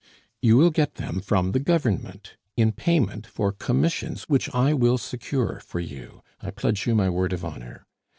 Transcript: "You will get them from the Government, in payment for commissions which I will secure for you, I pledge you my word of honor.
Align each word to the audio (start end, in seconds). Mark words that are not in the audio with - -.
"You 0.41 0.57
will 0.57 0.71
get 0.71 0.95
them 0.95 1.19
from 1.19 1.51
the 1.51 1.59
Government, 1.59 2.35
in 2.57 2.71
payment 2.71 3.27
for 3.27 3.51
commissions 3.51 4.23
which 4.23 4.51
I 4.51 4.73
will 4.73 4.97
secure 4.97 5.59
for 5.63 5.79
you, 5.79 6.23
I 6.41 6.49
pledge 6.49 6.87
you 6.87 6.95
my 6.95 7.07
word 7.07 7.33
of 7.33 7.45
honor. 7.45 7.85